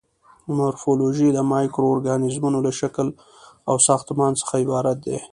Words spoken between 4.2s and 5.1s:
څخه عبارت